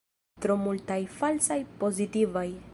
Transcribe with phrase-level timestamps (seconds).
[0.45, 2.49] Tro multaj falsaj pozitivaj.